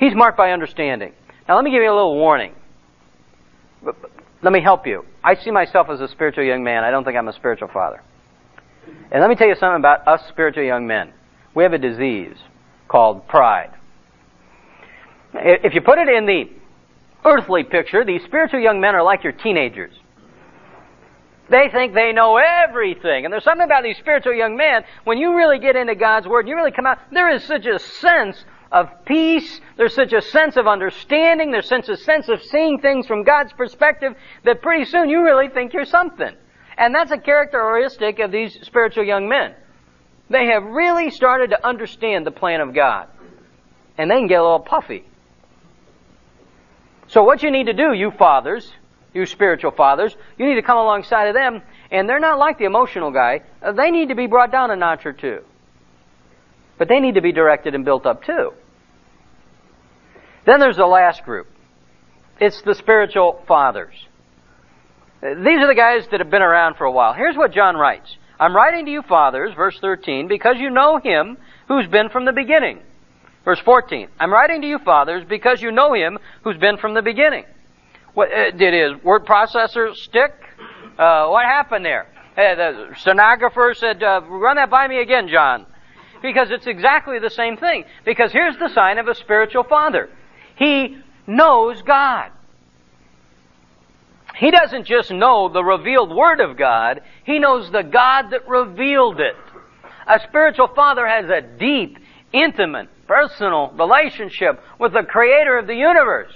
[0.00, 1.12] He's marked by understanding.
[1.46, 2.54] Now let me give you a little warning.
[4.42, 5.04] Let me help you.
[5.22, 6.82] I see myself as a spiritual young man.
[6.82, 8.02] I don't think I'm a spiritual father.
[9.12, 11.12] And let me tell you something about us spiritual young men.
[11.54, 12.36] We have a disease
[12.88, 13.70] called pride.
[15.34, 16.44] If you put it in the
[17.24, 19.92] earthly picture, these spiritual young men are like your teenagers.
[21.50, 23.24] They think they know everything.
[23.24, 26.40] And there's something about these spiritual young men, when you really get into God's Word,
[26.40, 30.22] and you really come out, there is such a sense of peace, there's such a
[30.22, 34.84] sense of understanding, there's such a sense of seeing things from God's perspective that pretty
[34.84, 36.34] soon you really think you're something.
[36.78, 39.54] And that's a characteristic of these spiritual young men.
[40.30, 43.08] They have really started to understand the plan of God.
[43.98, 45.04] And they can get a little puffy.
[47.08, 48.72] So what you need to do, you fathers,
[49.12, 52.64] you spiritual fathers, you need to come alongside of them, and they're not like the
[52.64, 53.42] emotional guy.
[53.74, 55.40] They need to be brought down a notch or two.
[56.80, 58.54] But they need to be directed and built up too.
[60.46, 61.46] Then there's the last group.
[62.40, 63.92] It's the spiritual fathers.
[65.20, 67.12] These are the guys that have been around for a while.
[67.12, 68.16] Here's what John writes.
[68.40, 71.36] I'm writing to you fathers, verse 13, because you know him
[71.68, 72.80] who's been from the beginning.
[73.44, 77.02] Verse 14, I'm writing to you fathers because you know him who's been from the
[77.02, 77.44] beginning.
[78.14, 80.32] What, uh, did his word processor stick?
[80.98, 82.06] Uh, what happened there?
[82.38, 85.66] Uh, the stenographer said, uh, run that by me again, John.
[86.22, 87.84] Because it's exactly the same thing.
[88.04, 90.08] Because here's the sign of a spiritual father.
[90.56, 92.30] He knows God.
[94.36, 99.20] He doesn't just know the revealed Word of God, He knows the God that revealed
[99.20, 99.36] it.
[100.06, 101.98] A spiritual father has a deep,
[102.32, 106.32] intimate, personal relationship with the Creator of the universe.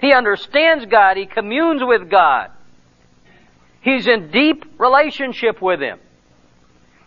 [0.00, 1.16] He understands God.
[1.16, 2.50] He communes with God.
[3.80, 5.98] He's in deep relationship with Him.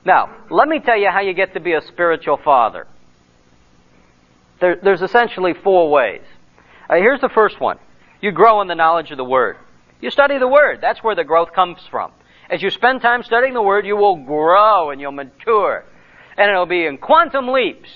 [0.06, 2.88] Now, let me tell you how you get to be a spiritual father.
[4.60, 6.22] there, there's essentially four ways.
[6.90, 7.78] Uh, here's the first one.
[8.22, 9.58] You grow in the knowledge of the Word.
[10.02, 10.80] You study the Word.
[10.82, 12.12] That's where the growth comes from.
[12.50, 15.86] As you spend time studying the Word, you will grow and you'll mature.
[16.38, 17.90] And it'll be in quantum leaps.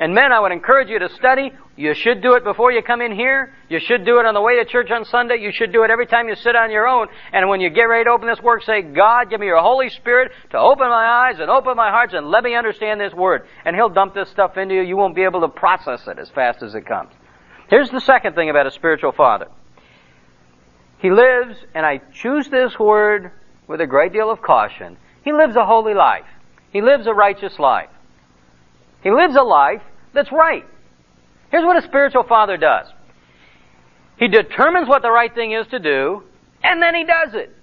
[0.00, 1.50] And men, I would encourage you to study.
[1.76, 3.52] You should do it before you come in here.
[3.68, 5.38] You should do it on the way to church on Sunday.
[5.40, 7.08] You should do it every time you sit on your own.
[7.32, 9.88] And when you get ready to open this work, say, God, give me your Holy
[9.88, 13.42] Spirit to open my eyes and open my hearts and let me understand this Word.
[13.64, 14.82] And He'll dump this stuff into you.
[14.82, 17.12] You won't be able to process it as fast as it comes.
[17.68, 19.48] Here's the second thing about a spiritual father.
[20.98, 23.32] He lives, and I choose this word
[23.66, 26.24] with a great deal of caution, he lives a holy life.
[26.70, 27.90] He lives a righteous life.
[29.02, 29.82] He lives a life
[30.14, 30.64] that's right.
[31.50, 32.86] Here's what a spiritual father does.
[34.18, 36.24] He determines what the right thing is to do,
[36.62, 37.54] and then he does it.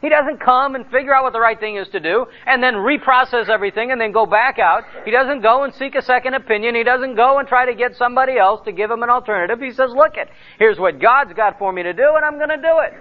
[0.00, 2.74] He doesn't come and figure out what the right thing is to do and then
[2.74, 4.84] reprocess everything and then go back out.
[5.04, 6.74] He doesn't go and seek a second opinion.
[6.74, 9.58] He doesn't go and try to get somebody else to give him an alternative.
[9.58, 10.28] He says, look it,
[10.58, 12.92] here's what God's got for me to do and I'm gonna do it.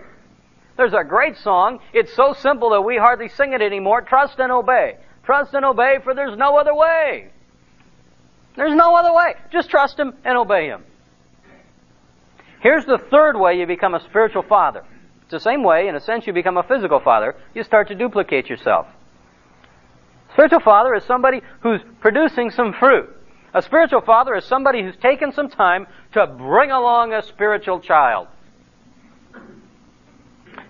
[0.78, 1.80] There's a great song.
[1.94, 4.02] It's so simple that we hardly sing it anymore.
[4.02, 4.98] Trust and obey.
[5.26, 7.30] Trust and obey for there's no other way.
[8.56, 9.36] There's no other way.
[9.52, 10.84] Just trust Him and obey Him.
[12.62, 14.84] Here's the third way you become a spiritual father.
[15.24, 17.36] It's the same way, in a sense, you become a physical father.
[17.54, 18.88] You start to duplicate yourself.
[20.34, 23.10] Spiritual father is somebody who's producing some fruit.
[23.54, 28.28] A spiritual father is somebody who's taken some time to bring along a spiritual child.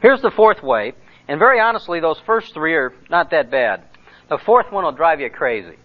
[0.01, 0.93] Here's the fourth way,
[1.27, 3.83] and very honestly, those first three are not that bad.
[4.29, 5.77] The fourth one will drive you crazy.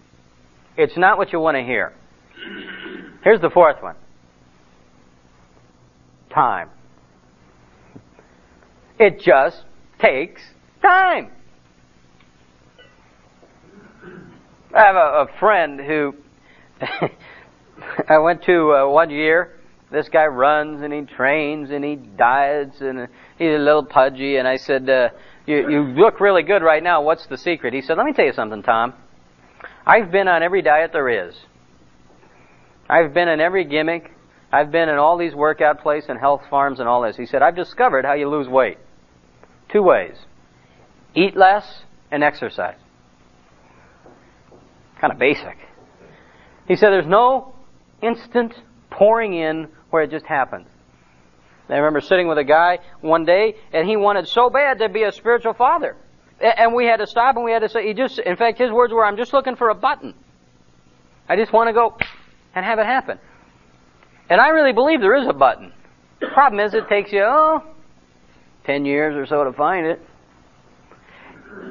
[0.81, 1.93] It's not what you want to hear.
[3.23, 3.95] Here's the fourth one
[6.31, 6.69] time.
[8.97, 9.63] It just
[9.99, 10.41] takes
[10.81, 11.31] time.
[14.73, 16.15] I have a, a friend who
[18.09, 19.59] I went to uh, one year.
[19.91, 24.37] This guy runs and he trains and he diets and he's a little pudgy.
[24.37, 25.09] And I said, uh,
[25.45, 27.01] you, "You look really good right now.
[27.01, 28.93] What's the secret?" He said, "Let me tell you something, Tom.
[29.85, 31.35] I've been on every diet there is.
[32.89, 34.11] I've been in every gimmick.
[34.51, 37.15] I've been in all these workout places and health farms and all this.
[37.15, 38.77] He said, I've discovered how you lose weight.
[39.69, 40.15] Two ways.
[41.15, 42.77] Eat less and exercise.
[44.99, 45.57] Kind of basic.
[46.67, 47.55] He said there's no
[48.01, 48.53] instant
[48.89, 50.67] pouring in where it just happens.
[51.69, 55.03] I remember sitting with a guy one day and he wanted so bad to be
[55.03, 55.95] a spiritual father.
[56.41, 58.71] And we had to stop and we had to say, he just, in fact, his
[58.71, 60.15] words were, I'm just looking for a button.
[61.29, 61.97] I just want to go
[62.55, 63.19] and have it happen.
[64.29, 65.71] And I really believe there is a button.
[66.19, 67.63] The problem is it takes you, oh,
[68.65, 70.01] 10 years or so to find it.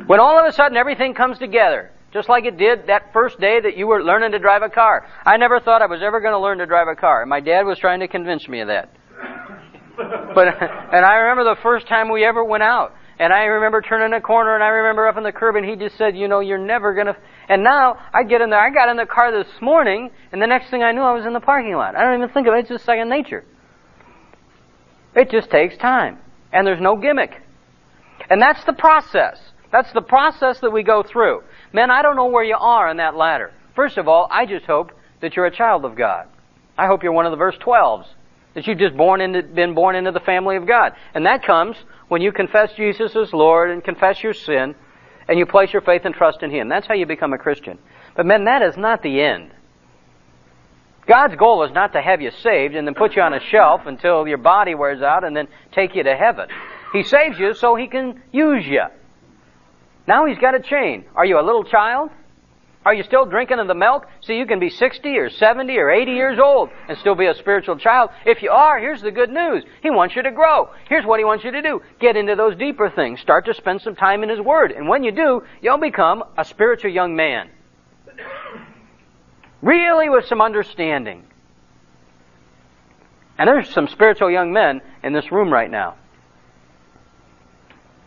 [0.07, 3.61] When all of a sudden everything comes together, just like it did that first day
[3.61, 5.07] that you were learning to drive a car.
[5.25, 7.25] I never thought I was ever going to learn to drive a car.
[7.27, 8.93] My dad was trying to convince me of that.
[9.97, 10.49] But,
[10.93, 12.95] and I remember the first time we ever went out.
[13.21, 15.77] And I remember turning a corner and I remember up on the curb and he
[15.77, 17.15] just said, you know, you're never gonna,
[17.51, 20.47] and now I get in there, I got in the car this morning and the
[20.47, 21.97] next thing I knew I was in the parking lot.
[21.97, 23.45] I don't even think of it, it's just second nature.
[25.15, 26.17] It just takes time.
[26.51, 27.43] And there's no gimmick.
[28.31, 29.39] And that's the process.
[29.71, 31.43] That's the process that we go through.
[31.75, 33.53] Men, I don't know where you are on that ladder.
[33.77, 36.27] First of all, I just hope that you're a child of God.
[36.79, 38.07] I hope you're one of the verse 12s.
[38.55, 40.95] That you've just born into, been born into the family of God.
[41.15, 41.77] And that comes
[42.09, 44.75] when you confess Jesus as Lord and confess your sin
[45.29, 46.69] and you place your faith and trust in Him.
[46.69, 47.79] That's how you become a Christian.
[48.17, 49.53] But men, that is not the end.
[51.07, 53.83] God's goal is not to have you saved and then put you on a shelf
[53.87, 56.49] until your body wears out and then take you to heaven.
[56.93, 58.83] He saves you so He can use you.
[60.07, 61.05] Now He's got a chain.
[61.15, 62.11] Are you a little child?
[62.85, 65.91] Are you still drinking of the milk so you can be 60 or 70 or
[65.91, 68.09] 80 years old and still be a spiritual child?
[68.25, 69.65] If you are, here's the good news.
[69.83, 70.71] He wants you to grow.
[70.89, 71.83] Here's what He wants you to do.
[72.01, 73.21] Get into those deeper things.
[73.21, 74.73] Start to spend some time in His Word.
[74.73, 77.51] And when you do, you'll become a spiritual young man.
[79.61, 81.25] Really with some understanding.
[83.37, 85.97] And there's some spiritual young men in this room right now.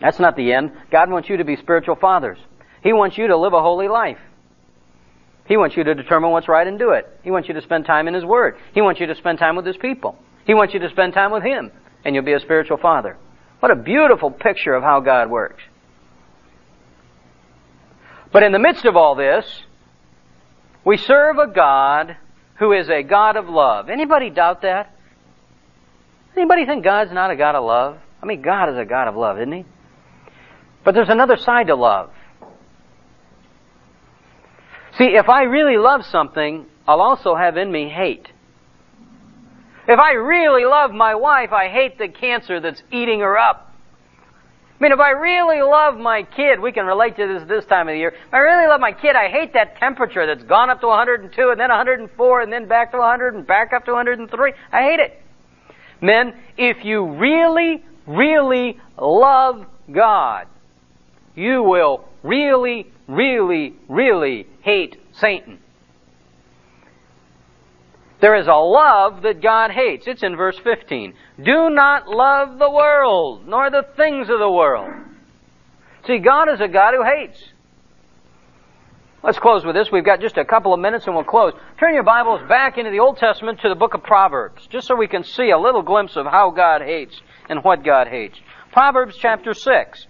[0.02, 0.72] That's not the end.
[0.92, 2.40] God wants you to be spiritual fathers.
[2.82, 4.18] He wants you to live a holy life.
[5.46, 7.08] He wants you to determine what's right and do it.
[7.24, 8.56] He wants you to spend time in His Word.
[8.74, 10.18] He wants you to spend time with His people.
[10.46, 11.72] He wants you to spend time with Him,
[12.06, 13.18] and you'll be a spiritual father.
[13.60, 15.64] What a beautiful picture of how God works.
[18.32, 19.46] But in the midst of all this,
[20.84, 22.18] we serve a God
[22.56, 23.90] who is a God of love.
[23.90, 24.96] Anybody doubt that?
[26.36, 28.00] Anybody think God's not a God of love?
[28.22, 29.66] I mean, God is a God of love, isn't He?
[30.84, 32.12] But there's another side to love.
[34.98, 38.28] See, if I really love something, I'll also have in me hate.
[39.88, 43.74] If I really love my wife, I hate the cancer that's eating her up.
[44.80, 47.88] I mean, if I really love my kid, we can relate to this this time
[47.88, 48.10] of the year.
[48.10, 51.50] If I really love my kid, I hate that temperature that's gone up to 102
[51.50, 54.54] and then 104 and then back to 100 and back up to 103.
[54.72, 55.22] I hate it.
[56.02, 60.48] Men, if you really, really love God,
[61.36, 65.60] you will really, really, really hate Satan.
[68.22, 70.08] There is a love that God hates.
[70.08, 71.14] It's in verse 15.
[71.44, 74.94] Do not love the world, nor the things of the world.
[76.08, 77.38] See, God is a God who hates.
[79.24, 79.90] Let's close with this.
[79.92, 81.54] We've got just a couple of minutes and we'll close.
[81.80, 84.96] Turn your Bibles back into the Old Testament to the book of Proverbs, just so
[84.96, 88.38] we can see a little glimpse of how God hates and what God hates.
[88.74, 90.08] Proverbs chapter 6.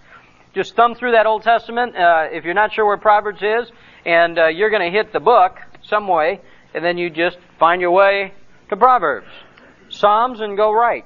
[0.54, 1.96] Just thumb through that Old Testament.
[1.96, 3.72] Uh, if you're not sure where Proverbs is,
[4.06, 6.42] and uh, you're going to hit the book some way,
[6.76, 8.34] and then you just find your way
[8.70, 9.28] to Proverbs,
[9.90, 11.06] Psalms, and go right.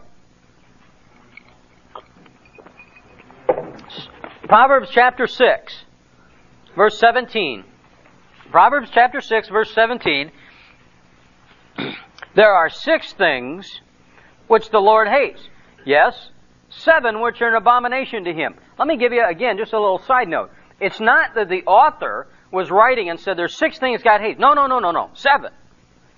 [4.49, 5.83] Proverbs chapter 6,
[6.75, 7.63] verse 17.
[8.51, 10.31] Proverbs chapter 6, verse 17.
[12.35, 13.81] there are six things
[14.47, 15.41] which the Lord hates.
[15.85, 16.31] Yes,
[16.79, 18.55] seven which are an abomination to him.
[18.77, 20.51] Let me give you again just a little side note.
[20.79, 24.39] It's not that the author was writing and said there's six things God hates.
[24.39, 25.09] No, no, no, no, no.
[25.13, 25.51] Seven.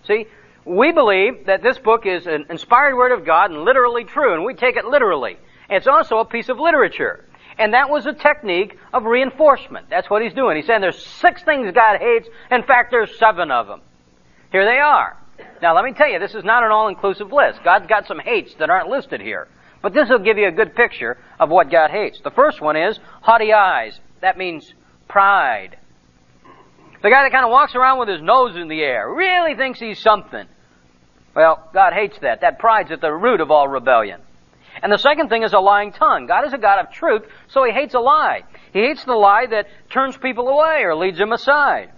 [0.05, 0.25] See,
[0.65, 4.43] we believe that this book is an inspired word of God and literally true, and
[4.43, 5.37] we take it literally.
[5.69, 7.25] It's also a piece of literature.
[7.57, 9.89] And that was a technique of reinforcement.
[9.89, 10.55] That's what he's doing.
[10.55, 12.29] He's saying there's six things God hates.
[12.51, 13.81] In fact, there's seven of them.
[14.51, 15.17] Here they are.
[15.61, 17.63] Now let me tell you, this is not an all-inclusive list.
[17.63, 19.47] God's got some hates that aren't listed here.
[19.81, 22.19] But this will give you a good picture of what God hates.
[22.21, 23.99] The first one is haughty eyes.
[24.21, 24.73] That means
[25.07, 25.77] pride.
[27.01, 29.79] The guy that kind of walks around with his nose in the air really thinks
[29.79, 30.45] he's something.
[31.33, 32.41] Well, God hates that.
[32.41, 34.21] That pride's at the root of all rebellion.
[34.81, 36.25] And the second thing is a lying tongue.
[36.27, 38.43] God is a God of truth, so He hates a lie.
[38.73, 41.91] He hates the lie that turns people away or leads them aside.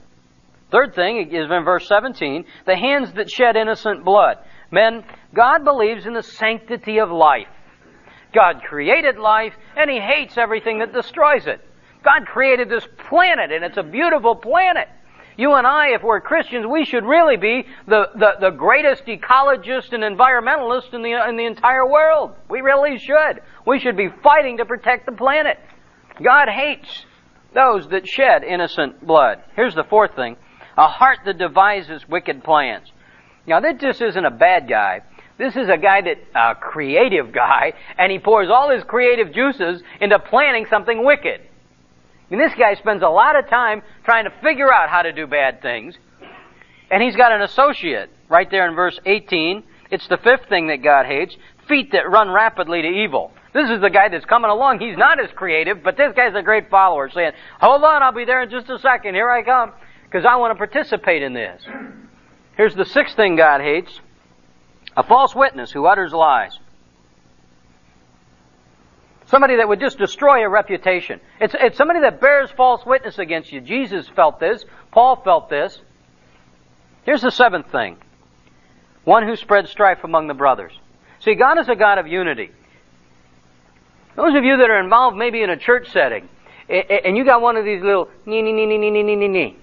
[0.71, 4.37] Third thing is in verse 17, the hands that shed innocent blood.
[4.71, 5.03] Men,
[5.33, 7.47] God believes in the sanctity of life.
[8.33, 11.61] God created life, and He hates everything that destroys it.
[12.03, 14.87] God created this planet, and it's a beautiful planet.
[15.37, 19.93] You and I, if we're Christians, we should really be the, the, the greatest ecologist
[19.93, 22.35] and environmentalist in the, in the entire world.
[22.49, 23.41] We really should.
[23.65, 25.57] We should be fighting to protect the planet.
[26.21, 27.05] God hates
[27.53, 29.41] those that shed innocent blood.
[29.55, 30.35] Here's the fourth thing.
[30.77, 32.91] A heart that devises wicked plans.
[33.47, 35.01] Now, this just isn't a bad guy.
[35.41, 39.81] This is a guy that, a creative guy, and he pours all his creative juices
[39.99, 41.41] into planning something wicked.
[42.29, 45.25] And this guy spends a lot of time trying to figure out how to do
[45.25, 45.95] bad things.
[46.91, 49.63] And he's got an associate right there in verse 18.
[49.89, 51.35] It's the fifth thing that God hates.
[51.67, 53.31] Feet that run rapidly to evil.
[53.51, 54.79] This is the guy that's coming along.
[54.79, 58.25] He's not as creative, but this guy's a great follower saying, hold on, I'll be
[58.25, 59.15] there in just a second.
[59.15, 59.73] Here I come.
[60.03, 61.63] Because I want to participate in this.
[62.57, 63.99] Here's the sixth thing God hates.
[64.97, 66.57] A false witness who utters lies.
[69.27, 71.21] Somebody that would just destroy a reputation.
[71.39, 73.61] It's, it's somebody that bears false witness against you.
[73.61, 74.65] Jesus felt this.
[74.91, 75.79] Paul felt this.
[77.03, 77.97] Here's the seventh thing.
[79.05, 80.73] One who spreads strife among the brothers.
[81.19, 82.51] See, God is a God of unity.
[84.15, 86.27] Those of you that are involved maybe in a church setting,
[86.69, 89.55] and you got one of these little nee nee nee nee nee nee nee nee.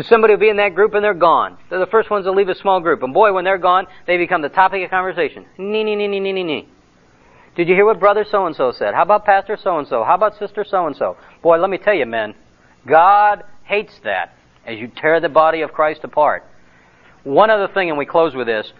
[0.00, 1.58] Somebody will be in that group and they're gone.
[1.68, 3.02] They're the first ones to leave a small group.
[3.02, 5.44] And boy, when they're gone, they become the topic of conversation.
[5.58, 6.68] Nee nee nee nee nee nee.
[7.54, 8.94] Did you hear what brother so and so said?
[8.94, 10.02] How about pastor so and so?
[10.02, 11.18] How about sister so and so?
[11.42, 12.34] Boy, let me tell you, men,
[12.86, 14.34] God hates that
[14.66, 16.44] as you tear the body of Christ apart.
[17.24, 18.72] One other thing, and we close with this.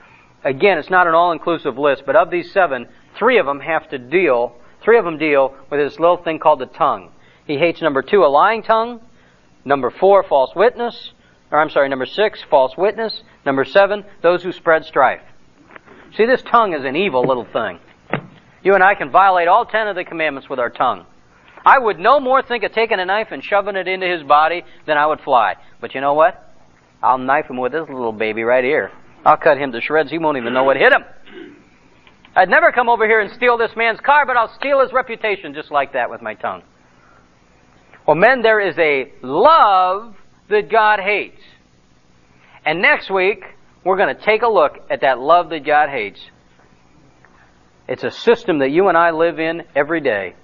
[0.43, 2.89] Again, it's not an all-inclusive list, but of these seven,
[3.19, 6.61] three of them have to deal, three of them deal with this little thing called
[6.61, 7.11] the tongue.
[7.47, 9.01] He hates number two, a lying tongue.
[9.65, 11.13] Number four, false witness.
[11.51, 13.23] Or I'm sorry, number six, false witness.
[13.45, 15.21] Number seven, those who spread strife.
[16.17, 17.79] See, this tongue is an evil little thing.
[18.63, 21.07] You and I can violate all ten of the commandments with our tongue.
[21.65, 24.65] I would no more think of taking a knife and shoving it into his body
[24.87, 25.57] than I would fly.
[25.81, 26.55] But you know what?
[27.03, 28.91] I'll knife him with this little baby right here.
[29.25, 30.11] I'll cut him to shreds.
[30.11, 31.05] He won't even know what hit him.
[32.35, 35.55] I'd never come over here and steal this man's car, but I'll steal his reputation
[35.55, 36.63] just like that with my tongue.
[38.07, 40.15] Well, men, there is a love
[40.49, 41.41] that God hates.
[42.65, 43.45] And next week,
[43.85, 46.21] we're going to take a look at that love that God hates
[47.89, 50.35] it's a system that you and I live in every day.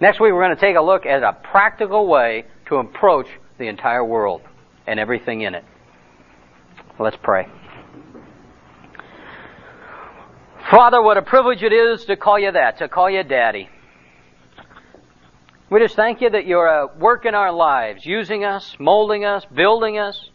[0.00, 3.26] Next week, we're going to take a look at a practical way to approach
[3.58, 4.42] the entire world
[4.86, 5.64] and everything in it.
[6.98, 7.46] Let's pray.
[10.70, 13.68] Father, what a privilege it is to call you that, to call you Daddy.
[15.70, 19.24] We just thank you that you're uh, at work in our lives, using us, molding
[19.24, 20.28] us, building us.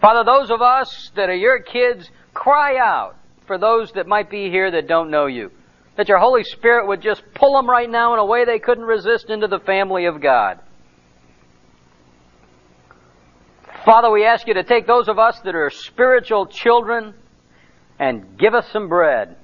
[0.00, 4.48] Father, those of us that are your kids, cry out for those that might be
[4.48, 5.50] here that don't know you.
[5.96, 8.84] That your Holy Spirit would just pull them right now in a way they couldn't
[8.84, 10.60] resist into the family of God.
[13.84, 17.12] Father, we ask you to take those of us that are spiritual children
[17.98, 19.36] and give us some bread.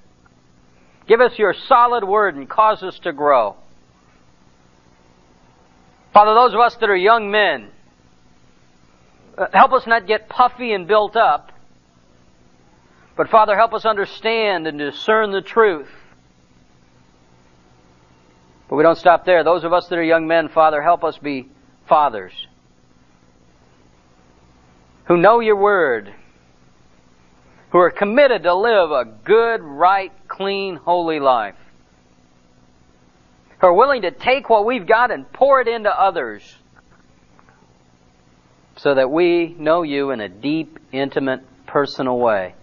[1.06, 3.56] Give us your solid word and cause us to grow.
[6.16, 7.68] Father, those of us that are young men,
[9.36, 11.52] uh, help us not get puffy and built up,
[13.18, 15.90] but Father, help us understand and discern the truth.
[18.70, 19.44] But we don't stop there.
[19.44, 21.50] Those of us that are young men, Father, help us be
[21.86, 22.32] fathers
[25.08, 26.14] who know your word
[27.72, 31.56] who are committed to live a good, right, clean, holy life.
[33.66, 36.54] Are willing to take what we've got and pour it into others
[38.76, 42.54] so that we know you in a deep, intimate, personal way.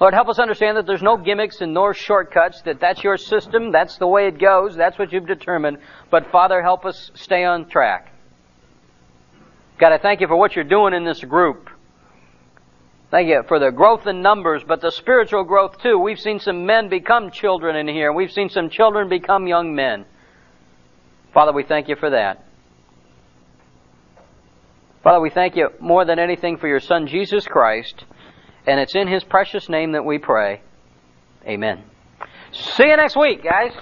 [0.00, 3.70] Lord, help us understand that there's no gimmicks and nor shortcuts, that that's your system,
[3.70, 5.78] that's the way it goes, that's what you've determined.
[6.10, 8.12] But Father, help us stay on track.
[9.78, 11.69] God, I thank you for what you're doing in this group.
[13.10, 15.98] Thank you for the growth in numbers, but the spiritual growth too.
[15.98, 18.12] We've seen some men become children in here.
[18.12, 20.04] We've seen some children become young men.
[21.34, 22.44] Father, we thank you for that.
[25.02, 28.04] Father, we thank you more than anything for your Son, Jesus Christ,
[28.66, 30.60] and it's in His precious name that we pray.
[31.46, 31.82] Amen.
[32.52, 33.72] See you next week, guys.